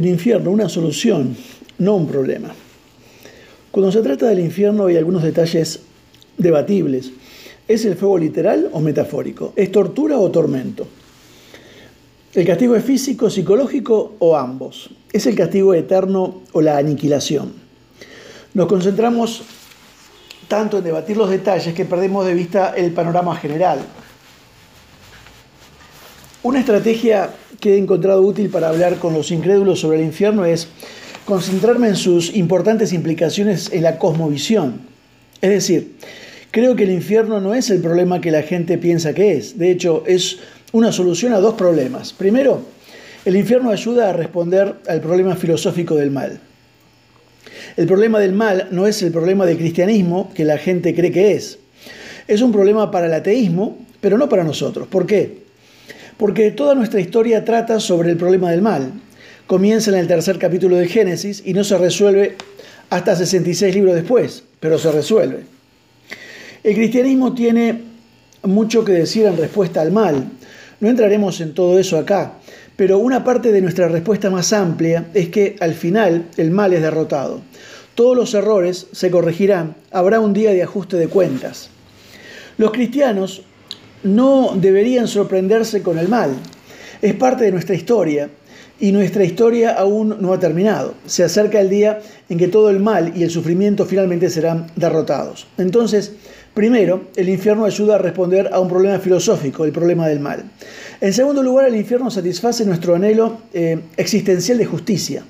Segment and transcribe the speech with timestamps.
[0.00, 1.36] del infierno una solución,
[1.78, 2.54] no un problema.
[3.72, 5.80] Cuando se trata del infierno hay algunos detalles
[6.36, 7.10] debatibles.
[7.66, 9.52] ¿Es el fuego literal o metafórico?
[9.56, 10.86] ¿Es tortura o tormento?
[12.32, 14.90] ¿El castigo es físico, psicológico o ambos?
[15.12, 17.52] ¿Es el castigo eterno o la aniquilación?
[18.54, 19.42] Nos concentramos
[20.46, 23.80] tanto en debatir los detalles que perdemos de vista el panorama general.
[26.44, 30.68] Una estrategia que he encontrado útil para hablar con los incrédulos sobre el infierno es
[31.24, 34.82] concentrarme en sus importantes implicaciones en la cosmovisión.
[35.40, 35.96] Es decir,
[36.52, 39.58] creo que el infierno no es el problema que la gente piensa que es.
[39.58, 40.38] De hecho, es
[40.70, 42.12] una solución a dos problemas.
[42.12, 42.62] Primero,
[43.24, 46.38] el infierno ayuda a responder al problema filosófico del mal.
[47.76, 51.32] El problema del mal no es el problema del cristianismo que la gente cree que
[51.32, 51.58] es.
[52.28, 54.86] Es un problema para el ateísmo, pero no para nosotros.
[54.86, 55.47] ¿Por qué?
[56.18, 58.92] Porque toda nuestra historia trata sobre el problema del mal
[59.46, 62.36] comienza en el tercer capítulo de Génesis y no se resuelve
[62.90, 65.44] hasta 66 libros después, pero se resuelve.
[66.64, 67.82] El cristianismo tiene
[68.42, 70.28] mucho que decir en respuesta al mal.
[70.80, 72.34] No entraremos en todo eso acá,
[72.76, 76.82] pero una parte de nuestra respuesta más amplia es que al final el mal es
[76.82, 77.42] derrotado.
[77.94, 81.70] Todos los errores se corregirán, habrá un día de ajuste de cuentas.
[82.58, 83.42] Los cristianos
[84.02, 86.30] no deberían sorprenderse con el mal.
[87.02, 88.28] Es parte de nuestra historia
[88.80, 90.94] y nuestra historia aún no ha terminado.
[91.06, 95.46] Se acerca el día en que todo el mal y el sufrimiento finalmente serán derrotados.
[95.58, 96.12] Entonces,
[96.54, 100.44] primero, el infierno ayuda a responder a un problema filosófico, el problema del mal.
[101.00, 105.24] En segundo lugar, el infierno satisface nuestro anhelo eh, existencial de justicia.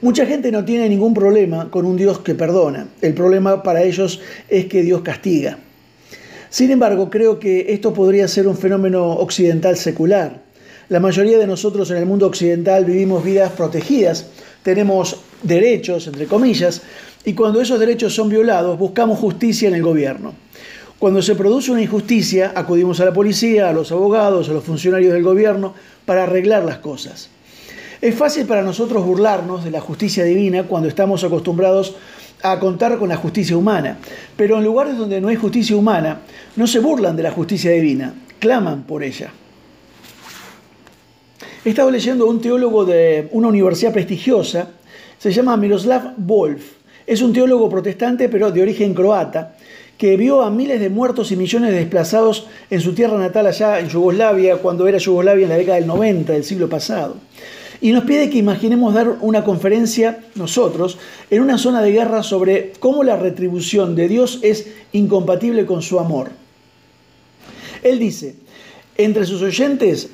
[0.00, 2.86] Mucha gente no tiene ningún problema con un Dios que perdona.
[3.02, 5.58] El problema para ellos es que Dios castiga.
[6.50, 10.48] Sin embargo, creo que esto podría ser un fenómeno occidental secular
[10.88, 14.26] la mayoría de nosotros en el mundo occidental vivimos vidas protegidas,
[14.62, 16.80] tenemos derechos, entre comillas,
[17.26, 20.32] y cuando esos derechos son violados buscamos justicia en el gobierno.
[20.98, 25.12] Cuando se produce una injusticia, acudimos a la policía, a los abogados, a los funcionarios
[25.12, 25.74] del gobierno
[26.06, 27.28] para arreglar las cosas.
[28.00, 31.96] Es fácil para nosotros burlarnos de la justicia divina cuando estamos acostumbrados
[32.42, 33.98] a contar con la justicia humana,
[34.36, 36.20] pero en lugares donde no hay justicia humana,
[36.54, 39.32] no se burlan de la justicia divina, claman por ella.
[41.64, 44.70] He estado leyendo a un teólogo de una universidad prestigiosa,
[45.18, 46.62] se llama Miroslav Wolf.
[47.04, 49.56] Es un teólogo protestante, pero de origen croata,
[49.96, 53.80] que vio a miles de muertos y millones de desplazados en su tierra natal allá
[53.80, 57.16] en Yugoslavia, cuando era Yugoslavia en la década del 90 del siglo pasado.
[57.80, 60.98] Y nos pide que imaginemos dar una conferencia nosotros
[61.30, 66.00] en una zona de guerra sobre cómo la retribución de Dios es incompatible con su
[66.00, 66.30] amor.
[67.82, 68.34] Él dice,
[68.96, 70.10] entre sus oyentes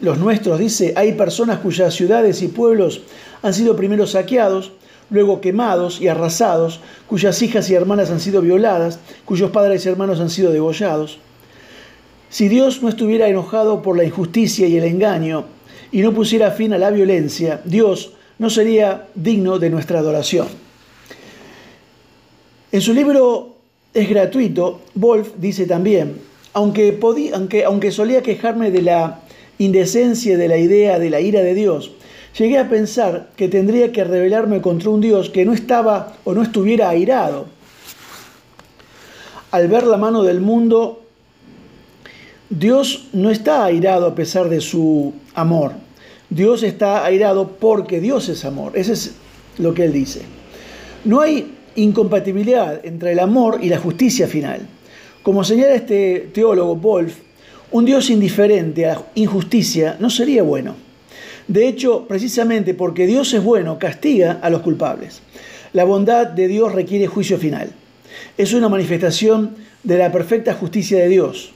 [0.00, 3.02] los nuestros, dice, hay personas cuyas ciudades y pueblos
[3.42, 4.72] han sido primero saqueados,
[5.10, 10.18] luego quemados y arrasados, cuyas hijas y hermanas han sido violadas, cuyos padres y hermanos
[10.18, 11.18] han sido degollados.
[12.30, 15.44] Si Dios no estuviera enojado por la injusticia y el engaño
[15.92, 20.48] y no pusiera fin a la violencia, Dios no sería digno de nuestra adoración.
[22.72, 23.50] En su libro
[23.94, 26.16] Es gratuito, Wolf dice también,
[26.54, 26.98] aunque,
[27.34, 29.20] aunque, aunque solía quejarme de la
[29.58, 31.92] indecencia de la idea de la ira de Dios,
[32.38, 36.42] llegué a pensar que tendría que rebelarme contra un Dios que no estaba o no
[36.42, 37.46] estuviera airado.
[39.50, 41.01] Al ver la mano del mundo,
[42.58, 45.72] Dios no está airado a pesar de su amor.
[46.28, 48.72] Dios está airado porque Dios es amor.
[48.74, 49.14] Ese es
[49.56, 50.20] lo que él dice.
[51.06, 54.60] No hay incompatibilidad entre el amor y la justicia final.
[55.22, 57.14] Como señala este teólogo Wolf,
[57.70, 60.74] un Dios indiferente a injusticia no sería bueno.
[61.48, 65.22] De hecho, precisamente porque Dios es bueno, castiga a los culpables.
[65.72, 67.70] La bondad de Dios requiere juicio final.
[68.36, 71.54] Es una manifestación de la perfecta justicia de Dios.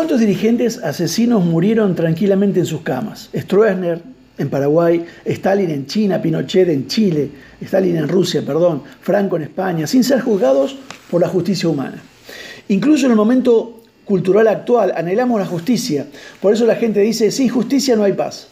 [0.00, 3.28] ¿Cuántos dirigentes asesinos murieron tranquilamente en sus camas?
[3.36, 4.00] Stroessner
[4.38, 7.30] en Paraguay, Stalin en China, Pinochet en Chile,
[7.60, 10.78] Stalin en Rusia, perdón, Franco en España, sin ser juzgados
[11.10, 12.02] por la justicia humana.
[12.68, 16.06] Incluso en el momento cultural actual anhelamos la justicia.
[16.40, 18.48] Por eso la gente dice, sin justicia no hay paz.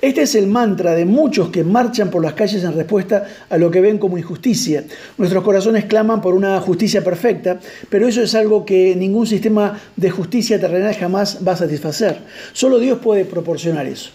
[0.00, 3.68] Este es el mantra de muchos que marchan por las calles en respuesta a lo
[3.68, 4.84] que ven como injusticia.
[5.16, 7.58] Nuestros corazones claman por una justicia perfecta,
[7.90, 12.20] pero eso es algo que ningún sistema de justicia terrenal jamás va a satisfacer.
[12.52, 14.10] Solo Dios puede proporcionar eso.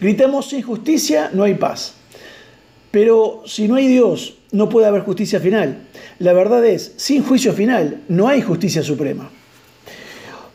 [0.00, 1.92] Gritamos, sin justicia no hay paz.
[2.90, 5.80] Pero si no hay Dios, no puede haber justicia final.
[6.18, 9.28] La verdad es, sin juicio final no hay justicia suprema.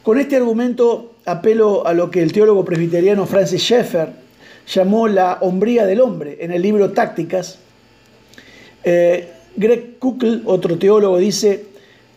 [0.01, 4.30] Con este argumento apelo a lo que el teólogo presbiteriano Francis Schaeffer
[4.67, 7.59] llamó la hombría del hombre en el libro Tácticas.
[8.83, 11.65] Eh, Greg Kuckl, otro teólogo, dice,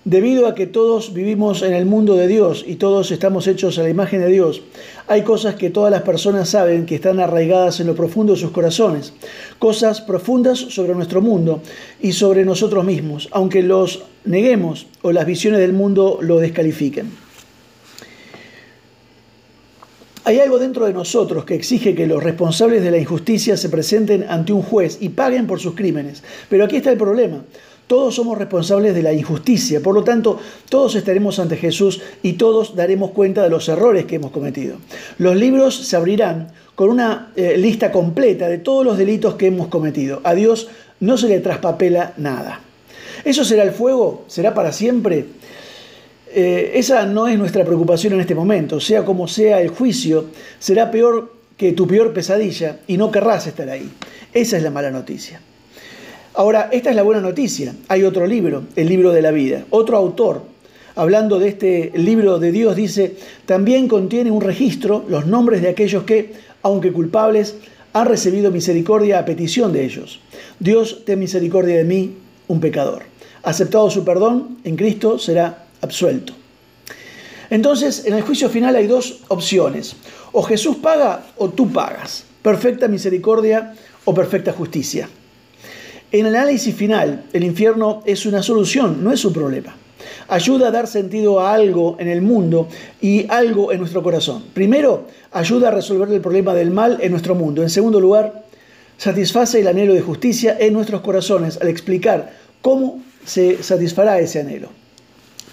[0.05, 3.83] debido a que todos vivimos en el mundo de Dios y todos estamos hechos a
[3.83, 4.63] la imagen de Dios,
[5.07, 8.51] hay cosas que todas las personas saben que están arraigadas en lo profundo de sus
[8.51, 9.15] corazones,
[9.59, 11.61] cosas profundas sobre nuestro mundo
[12.01, 17.24] y sobre nosotros mismos, aunque los neguemos o las visiones del mundo lo descalifiquen.
[20.27, 24.25] Hay algo dentro de nosotros que exige que los responsables de la injusticia se presenten
[24.27, 26.23] ante un juez y paguen por sus crímenes.
[26.49, 27.45] Pero aquí está el problema.
[27.87, 30.39] Todos somos responsables de la injusticia, por lo tanto,
[30.71, 34.79] todos estaremos ante Jesús y todos daremos cuenta de los errores que hemos cometido.
[35.19, 39.69] Los libros se abrirán con una eh, lista completa de todos los delitos que hemos
[39.69, 40.23] cometido.
[40.25, 40.69] A Dios
[41.01, 42.63] no se le traspapela nada.
[43.27, 44.25] ¿Eso será el fuego?
[44.29, 45.27] ¿Será para siempre?
[46.37, 48.81] Eh, esa no es nuestra preocupación en este momento.
[48.81, 50.27] Sea como sea el juicio,
[50.59, 53.89] será peor que tu peor pesadilla y no querrás estar ahí.
[54.33, 55.41] Esa es la mala noticia.
[56.35, 57.73] Ahora, esta es la buena noticia.
[57.87, 59.65] Hay otro libro, el libro de la vida.
[59.71, 60.43] Otro autor,
[60.97, 63.15] hablando de este libro de Dios, dice,
[63.47, 66.33] también contiene un registro, los nombres de aquellos que,
[66.63, 67.55] aunque culpables,
[67.93, 70.19] han recibido misericordia a petición de ellos.
[70.59, 72.17] Dios, ten misericordia de mí,
[72.49, 73.05] un pecador.
[73.45, 76.33] Aceptado su perdón, en Cristo será absuelto.
[77.51, 79.97] Entonces, en el juicio final hay dos opciones.
[80.33, 82.25] O Jesús paga o tú pagas.
[82.43, 85.09] Perfecta misericordia o perfecta justicia.
[86.11, 89.77] En el análisis final, el infierno es una solución, no es un problema.
[90.29, 92.69] Ayuda a dar sentido a algo en el mundo
[93.01, 94.45] y algo en nuestro corazón.
[94.55, 97.63] Primero, ayuda a resolver el problema del mal en nuestro mundo.
[97.63, 98.45] En segundo lugar,
[98.97, 102.33] satisface el anhelo de justicia en nuestros corazones al explicar
[102.63, 104.84] cómo se satisfará ese anhelo.